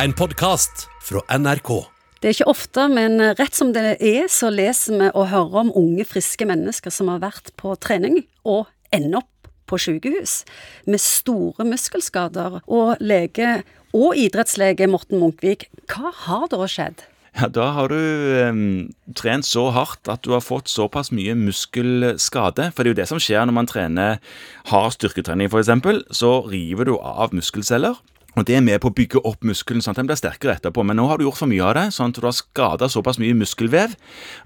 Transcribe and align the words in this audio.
En 0.00 0.12
podkast 0.16 0.86
fra 1.04 1.20
NRK. 1.38 1.68
Det 2.22 2.30
er 2.30 2.36
ikke 2.36 2.48
ofte, 2.50 2.86
men 2.88 3.20
rett 3.36 3.56
som 3.56 3.72
det 3.74 3.96
er, 3.98 4.24
så 4.32 4.48
leser 4.52 4.96
vi 4.96 5.10
og 5.10 5.28
hører 5.28 5.58
om 5.66 5.72
unge, 5.76 6.06
friske 6.08 6.46
mennesker 6.48 6.94
som 6.94 7.10
har 7.12 7.20
vært 7.22 7.52
på 7.60 7.74
trening 7.82 8.22
og 8.48 8.70
ender 8.94 9.20
opp 9.20 9.50
på 9.68 9.78
sykehus 9.82 10.42
med 10.88 11.02
store 11.02 11.66
muskelskader. 11.68 12.60
Og 12.64 13.02
lege 13.04 13.62
og 13.92 14.16
idrettslege 14.16 14.88
Morten 14.88 15.20
Munkvik, 15.20 15.68
hva 15.92 16.12
har 16.24 16.46
da 16.52 16.64
skjedd? 16.64 17.04
Ja, 17.36 17.48
Da 17.48 17.70
har 17.76 17.88
du 17.88 17.96
eh, 17.96 18.56
trent 19.16 19.48
så 19.48 19.70
hardt 19.72 20.08
at 20.08 20.24
du 20.24 20.32
har 20.34 20.44
fått 20.44 20.68
såpass 20.72 21.12
mye 21.12 21.36
muskelskade. 21.36 22.70
For 22.72 22.82
det 22.84 22.90
er 22.90 22.94
jo 22.94 23.00
det 23.02 23.08
som 23.12 23.20
skjer 23.20 23.44
når 23.48 23.56
man 23.56 23.68
trener 23.68 24.18
hard 24.68 24.96
styrketrening, 24.96 25.52
f.eks. 25.52 26.16
Så 26.16 26.32
river 26.48 26.88
du 26.88 26.96
av 27.00 27.32
muskelceller. 27.36 27.96
Og 28.36 28.46
Det 28.48 28.56
er 28.56 28.64
med 28.64 28.80
på 28.80 28.88
å 28.88 28.94
bygge 28.96 29.20
opp 29.28 29.44
muskelen 29.44 29.82
sånn 29.84 29.92
at 29.92 30.00
den 30.00 30.08
blir 30.08 30.16
sterkere 30.16 30.56
etterpå. 30.56 30.84
Men 30.86 30.96
nå 30.96 31.04
har 31.10 31.18
du 31.18 31.26
gjort 31.26 31.42
for 31.42 31.50
mye 31.50 31.66
av 31.66 31.74
det, 31.76 31.84
sånn 31.92 32.14
at 32.14 32.20
du 32.20 32.24
har 32.24 32.32
skada 32.36 32.88
såpass 32.88 33.20
mye 33.20 33.36
muskelvev 33.36 33.92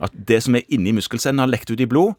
at 0.02 0.16
det 0.26 0.40
som 0.42 0.58
er 0.58 0.66
inni 0.74 0.94
muskelcellen, 0.96 1.38
har 1.38 1.52
lekt 1.52 1.70
ut 1.70 1.80
i 1.80 1.86
blod. 1.86 2.16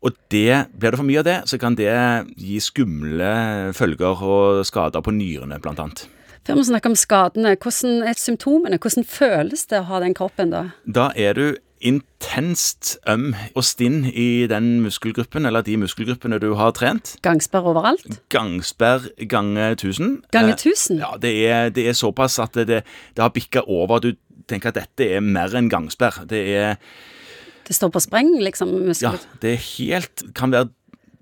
Og 0.00 0.14
det, 0.32 0.70
Blir 0.78 0.94
det 0.94 1.00
for 1.00 1.08
mye 1.08 1.20
av 1.20 1.26
det, 1.26 1.36
så 1.50 1.58
kan 1.60 1.74
det 1.76 1.90
gi 2.38 2.60
skumle 2.62 3.74
følger 3.76 4.22
og 4.24 4.62
skader 4.64 5.02
på 5.04 5.12
nyrene, 5.12 5.58
blant 5.60 5.82
annet. 5.82 6.06
Før 6.46 6.56
vi 6.56 6.68
snakker 6.70 6.92
om 6.94 6.96
skadene, 6.96 7.56
hvordan 7.60 8.06
er 8.08 8.16
symptomene? 8.16 8.78
Hvordan 8.80 9.04
føles 9.04 9.66
det 9.68 9.82
å 9.82 9.88
ha 9.90 10.00
den 10.00 10.16
kroppen 10.16 10.54
da? 10.54 10.62
Da 10.86 11.10
er 11.12 11.36
du 11.36 11.44
intenst 11.80 12.98
øm 13.08 13.34
og 13.56 13.64
stinn 13.64 14.04
i 14.04 14.46
den 14.50 14.80
muskelgruppen, 14.84 15.46
eller 15.48 15.64
de 15.64 15.78
muskelgruppene 15.80 16.38
du 16.42 16.52
har 16.58 16.74
trent. 16.76 17.14
Gangsperr 17.24 17.68
overalt? 17.72 18.20
Gangsperr 18.32 19.08
gange 19.30 19.70
1000. 19.72 20.18
Gange 20.32 20.56
tusen? 20.60 21.00
1000? 21.00 21.04
Ja, 21.04 21.14
det 21.20 21.32
er, 21.46 21.70
det 21.74 21.86
er 21.88 21.96
såpass 21.96 22.38
at 22.42 22.54
det, 22.54 22.82
det 22.84 23.22
har 23.22 23.32
bikka 23.32 23.64
over. 23.66 24.02
Du 24.04 24.12
tenker 24.48 24.72
at 24.72 24.80
dette 24.82 25.08
er 25.16 25.24
mer 25.24 25.54
enn 25.56 25.70
gangsperr. 25.72 26.24
Det 26.28 26.42
er 26.56 26.76
Det 27.66 27.76
står 27.76 27.88
på 27.94 28.02
spreng, 28.02 28.34
liksom? 28.42 28.74
Ja, 29.00 29.14
det 29.42 29.52
er 29.54 29.60
helt 29.78 30.24
Kan 30.34 30.52
være 30.52 30.68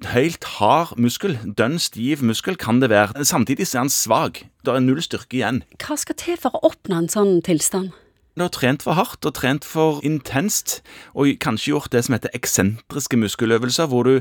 helt 0.07 0.45
hard 0.59 0.99
muskel. 0.99 1.39
Dønn 1.59 1.79
stiv 1.83 2.23
muskel 2.23 2.57
kan 2.57 2.81
det 2.83 2.91
være. 2.91 3.25
Samtidig 3.25 3.67
er 3.75 3.85
han 3.85 3.91
svak. 3.91 4.45
Det 4.65 4.75
er 4.75 4.85
null 4.85 5.03
styrke 5.03 5.41
igjen. 5.41 5.63
Hva 5.83 5.97
skal 5.99 6.19
til 6.19 6.39
for 6.39 6.55
å 6.55 6.71
oppnå 6.71 7.03
en 7.03 7.11
sånn 7.11 7.41
tilstand? 7.47 7.91
Du 8.39 8.45
har 8.45 8.53
trent 8.55 8.85
for 8.87 8.95
hardt 8.95 9.27
og 9.27 9.35
trent 9.35 9.65
for 9.67 9.99
intenst, 10.07 10.77
og 11.11 11.33
kanskje 11.43 11.73
gjort 11.73 11.91
det 11.91 12.05
som 12.07 12.15
heter 12.15 12.31
eksentriske 12.39 13.19
muskeløvelser, 13.19 13.89
hvor 13.91 14.07
du 14.07 14.21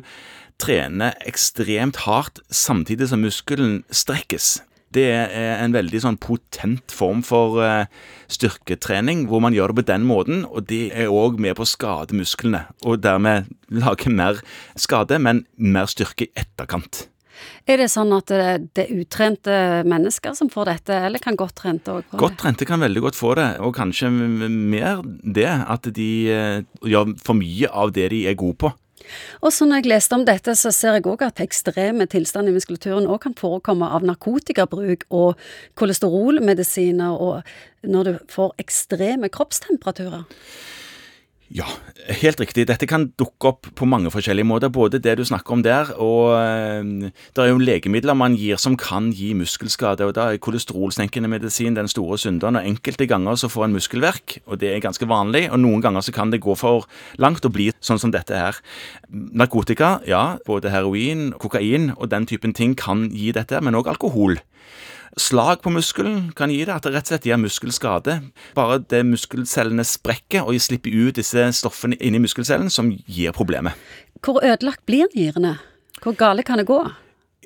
trener 0.57 1.13
ekstremt 1.29 1.99
hardt 2.07 2.41
samtidig 2.49 3.11
som 3.11 3.21
muskelen 3.21 3.83
strekkes. 3.93 4.55
Det 4.89 5.05
er 5.11 5.61
en 5.61 5.75
veldig 5.75 6.01
sånn 6.01 6.17
potent 6.17 6.95
form 6.95 7.21
for 7.21 7.59
eh, 7.61 7.85
styrketrening, 8.33 9.27
hvor 9.29 9.43
man 9.43 9.53
gjør 9.53 9.75
det 9.75 9.83
på 9.83 9.85
den 9.91 10.07
måten, 10.09 10.41
og 10.49 10.65
det 10.71 10.88
er 10.97 11.13
òg 11.13 11.38
med 11.43 11.59
på 11.59 11.67
å 11.67 11.69
skade 11.69 12.17
musklene, 12.17 12.63
og 12.89 13.03
dermed 13.05 13.51
lage 13.69 14.09
mer 14.09 14.41
skade, 14.79 15.21
men 15.21 15.45
mer 15.61 15.93
styrke 15.93 16.25
i 16.25 16.33
etterkant. 16.41 17.05
Er 17.67 17.81
det 17.81 17.89
sånn 17.91 18.13
at 18.16 18.31
det, 18.31 18.71
det 18.77 18.88
er 18.88 19.03
utrente 19.03 19.59
mennesker 19.88 20.35
som 20.38 20.49
får 20.52 20.71
dette, 20.71 20.97
eller 21.09 21.23
kan 21.23 21.38
godt 21.39 21.57
trente 21.61 21.94
òg 21.94 22.05
få 22.05 22.16
det? 22.16 22.21
Godt 22.23 22.41
trente 22.41 22.67
kan 22.69 22.83
veldig 22.83 23.05
godt 23.07 23.19
få 23.19 23.35
det, 23.39 23.47
og 23.63 23.75
kanskje 23.77 24.11
mer 24.11 25.02
det, 25.23 25.47
at 25.47 25.89
de 25.97 26.11
eh, 26.33 26.59
gjør 26.88 27.16
for 27.23 27.39
mye 27.39 27.71
av 27.71 27.95
det 27.97 28.11
de 28.13 28.25
er 28.29 28.38
gode 28.39 28.59
på. 28.66 28.73
Og 29.45 29.53
så 29.53 29.67
når 29.67 29.81
jeg 29.81 29.91
leste 29.91 30.17
om 30.17 30.25
dette, 30.27 30.55
så 30.57 30.71
ser 30.73 30.97
jeg 30.97 31.05
òg 31.09 31.23
at 31.27 31.41
ekstreme 31.44 32.07
tilstander 32.09 32.52
i 32.52 32.57
muskulaturen 32.57 33.07
òg 33.07 33.21
kan 33.27 33.38
forekomme 33.38 33.88
av 33.88 34.05
narkotikabruk 34.07 35.05
og 35.13 35.38
kolesterolmedisiner, 35.79 37.13
og 37.13 37.88
når 37.88 38.09
du 38.09 38.17
får 38.33 38.55
ekstreme 38.63 39.31
kroppstemperaturer. 39.33 40.25
Ja, 41.48 41.64
helt 42.20 42.42
riktig. 42.42 42.66
Dette 42.67 42.84
kan 42.90 43.06
dukke 43.16 43.48
opp 43.53 43.70
på 43.80 43.86
mange 43.88 44.09
forskjellige 44.12 44.48
måter. 44.48 44.72
Både 44.74 45.00
det 45.00 45.13
du 45.16 45.24
snakker 45.24 45.56
om 45.56 45.62
der, 45.63 45.94
og 45.96 46.34
eh, 46.35 47.08
det 47.08 47.44
er 47.44 47.53
jo 47.53 47.62
legemidler 47.62 48.18
man 48.19 48.35
gir 48.35 48.59
som 48.59 48.75
kan 48.75 49.13
gi 49.16 49.30
muskelskade. 49.38 50.03
og 50.03 50.18
Da 50.18 50.25
er 50.34 50.41
kolesterolsenkende 50.44 51.31
medisin 51.31 51.78
den 51.78 51.88
store 51.88 52.18
synderen. 52.19 52.59
og 52.59 52.68
Enkelte 52.68 53.07
ganger 53.07 53.40
så 53.40 53.47
får 53.47 53.66
en 53.66 53.78
muskelverk, 53.78 54.41
og 54.46 54.59
det 54.59 54.74
er 54.74 54.84
ganske 54.84 55.07
vanlig. 55.07 55.47
Og 55.52 55.62
noen 55.63 55.81
ganger 55.81 56.03
så 56.03 56.12
kan 56.12 56.31
det 56.31 56.44
gå 56.44 56.56
for 56.56 56.84
langt 57.16 57.47
og 57.47 57.56
bli 57.56 57.72
sånn 57.80 58.00
som 58.00 58.12
dette 58.12 58.36
her. 58.36 58.59
Narkotika, 59.07 60.02
ja. 60.06 60.38
Både 60.46 60.69
heroin, 60.69 61.31
kokain 61.31 61.94
og 61.96 62.12
den 62.12 62.28
typen 62.28 62.52
ting 62.52 62.75
kan 62.75 63.07
gi 63.07 63.31
dette, 63.31 63.63
men 63.63 63.75
òg 63.75 63.88
alkohol. 63.88 64.36
Slag 65.18 65.62
på 65.63 65.72
muskelen 65.73 66.31
kan 66.35 66.51
gi 66.51 66.59
det, 66.66 66.73
at 66.73 66.84
det 66.84 66.94
rett 66.94 67.07
og 67.07 67.13
slett 67.13 67.28
gir 67.29 67.40
muskelskade. 67.41 68.19
Bare 68.57 68.81
det 68.84 69.03
muskelcellene 69.07 69.85
sprekker 69.88 70.44
og 70.44 70.59
slipper 70.62 70.94
ut 70.94 71.18
disse 71.18 71.47
stoffene 71.57 71.97
inni 72.03 72.19
muskelcellen 72.22 72.69
som 72.73 72.91
gir 72.91 73.35
problemet. 73.38 73.78
Hvor 74.22 74.44
ødelagt 74.44 74.85
blir 74.85 75.07
nyrene? 75.16 75.57
Hvor 76.03 76.18
gale 76.18 76.44
kan 76.44 76.59
det 76.59 76.68
gå? 76.68 76.81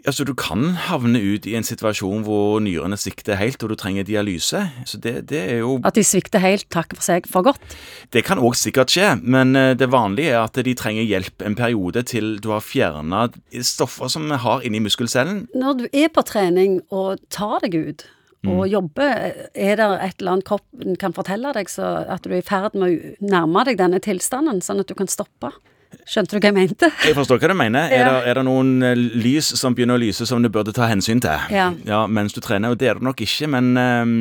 Altså, 0.05 0.25
Du 0.25 0.33
kan 0.33 0.75
havne 0.87 1.19
ut 1.19 1.45
i 1.45 1.55
en 1.57 1.65
situasjon 1.65 2.23
hvor 2.25 2.59
nyrene 2.63 2.97
svikter 2.97 3.37
helt 3.39 3.61
og 3.63 3.73
du 3.73 3.75
trenger 3.79 4.07
dialyse. 4.07 4.63
Så 4.85 4.97
det, 5.01 5.29
det 5.29 5.41
er 5.41 5.59
jo 5.61 5.79
At 5.85 5.95
de 5.95 6.03
svikter 6.05 6.41
helt, 6.43 6.67
takker 6.73 6.97
for 6.99 7.05
seg 7.05 7.27
for 7.29 7.45
godt? 7.45 7.61
Det 8.13 8.23
kan 8.27 8.41
òg 8.41 8.55
sikkert 8.59 8.93
skje, 8.93 9.13
men 9.21 9.55
eh, 9.55 9.73
det 9.77 9.91
vanlige 9.91 10.33
er 10.33 10.41
at 10.43 10.57
de 10.57 10.73
trenger 10.77 11.05
hjelp 11.05 11.45
en 11.45 11.57
periode 11.57 12.03
til 12.09 12.37
du 12.41 12.51
har 12.53 12.63
fjerna 12.65 13.27
stoffer 13.61 14.09
som 14.11 14.25
vi 14.29 14.39
har 14.41 14.65
inni 14.65 14.81
muskelcellen. 14.83 15.45
Når 15.55 15.77
du 15.83 15.85
er 15.91 16.09
på 16.13 16.25
trening 16.25 16.81
og 16.89 17.21
tar 17.29 17.61
deg 17.65 17.77
ut 17.77 18.07
og 18.49 18.63
jobber, 18.65 19.11
er 19.53 19.75
det 19.77 19.87
et 20.01 20.21
eller 20.21 20.31
annet 20.31 20.47
kroppen 20.47 20.95
kan 20.97 21.13
fortelle 21.13 21.51
deg 21.53 21.69
så 21.69 21.91
at 22.09 22.23
du 22.25 22.31
er 22.31 22.39
i 22.41 22.45
ferd 22.45 22.73
med 22.73 22.87
å 22.87 23.27
nærme 23.29 23.65
deg 23.67 23.77
denne 23.77 24.01
tilstanden, 24.01 24.63
sånn 24.65 24.81
at 24.81 24.89
du 24.89 24.95
kan 24.97 25.09
stoppe? 25.11 25.51
Skjønte 26.07 26.35
du 26.35 26.39
hva 26.39 26.49
jeg 26.49 26.55
mente? 26.55 26.89
Jeg 27.07 27.15
forstår 27.17 27.39
hva 27.41 27.49
du 27.51 27.55
mener. 27.57 27.91
Er, 27.91 28.01
Ja. 28.01 28.09
det, 28.09 28.29
er 28.31 28.39
det 28.39 28.43
noen 28.47 28.83
eh, 28.83 28.95
lys 28.95 29.51
som 29.59 29.75
begynner 29.75 29.99
å 29.99 30.01
lyse 30.01 30.25
som 30.27 30.43
du 30.43 30.49
burde 30.49 30.73
ta 30.75 30.87
hensyn 30.89 31.21
til? 31.23 31.47
Ja. 31.53 31.71
ja 31.87 32.05
Mens 32.07 32.33
du 32.33 32.41
trener, 32.43 32.73
og 32.73 32.79
det 32.81 32.89
er 32.89 32.99
det 32.99 33.05
nok 33.05 33.21
ikke, 33.23 33.49
men 33.51 33.71
um, 33.77 34.15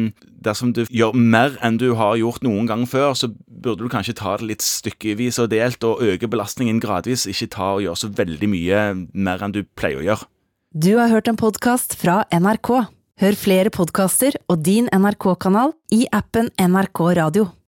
dersom 0.45 0.75
du 0.77 0.85
gjør 0.87 1.17
mer 1.17 1.57
enn 1.65 1.79
du 1.81 1.93
har 1.99 2.19
gjort 2.21 2.45
noen 2.47 2.69
gang 2.71 2.87
før, 2.89 3.15
så 3.19 3.31
burde 3.47 3.85
du 3.85 3.93
kanskje 3.93 4.17
ta 4.21 4.37
det 4.41 4.49
litt 4.53 4.65
stykkevis 4.67 5.41
og 5.43 5.51
delt 5.53 5.85
og 5.87 6.03
øke 6.05 6.31
belastningen 6.31 6.81
gradvis, 6.83 7.27
ikke 7.31 7.51
ta 7.57 7.75
og 7.77 7.85
gjøre 7.87 8.03
så 8.05 8.13
veldig 8.21 8.51
mye 8.51 8.85
mer 9.13 9.45
enn 9.45 9.57
du 9.57 9.63
pleier 9.79 10.03
å 10.03 10.07
gjøre. 10.07 10.29
Du 10.71 10.93
har 11.01 11.11
hørt 11.11 11.29
en 11.29 11.39
podkast 11.41 11.97
fra 11.99 12.23
NRK. 12.31 12.75
Hør 13.21 13.37
flere 13.37 13.73
podkaster 13.75 14.39
og 14.49 14.63
din 14.65 14.87
NRK-kanal 14.95 15.75
i 15.93 16.07
appen 16.15 16.49
NRK 16.57 17.09
Radio. 17.19 17.51